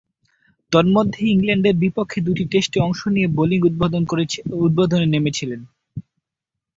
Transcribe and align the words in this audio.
তন্মধ্যে, 0.71 1.21
ইংল্যান্ডের 1.25 1.75
বিপক্ষে 1.75 2.19
দুই 2.21 2.35
টেস্টে 2.51 2.77
অংশ 2.79 3.01
নিয়ে 3.07 3.27
বোলিং 3.27 3.59
উদ্বোধনে 4.57 5.07
নেমেছিলেন। 5.07 5.61